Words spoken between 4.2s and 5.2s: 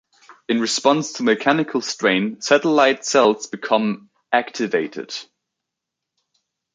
"activated".